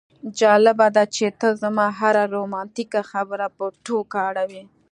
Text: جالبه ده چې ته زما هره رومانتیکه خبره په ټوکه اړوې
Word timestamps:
جالبه 0.39 0.87
ده 0.95 1.03
چې 1.15 1.25
ته 1.39 1.47
زما 1.61 1.87
هره 1.99 2.23
رومانتیکه 2.35 3.01
خبره 3.11 3.47
په 3.57 3.65
ټوکه 3.85 4.17
اړوې 4.29 4.63